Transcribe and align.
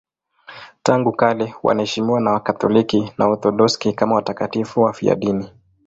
Tangu 0.83 1.11
kale 1.11 1.55
wanaheshimiwa 1.63 2.21
na 2.21 2.31
Wakatoliki 2.31 3.11
na 3.17 3.27
Waorthodoksi 3.27 3.93
kama 3.93 4.15
watakatifu 4.15 4.81
wafiadini. 4.81 5.49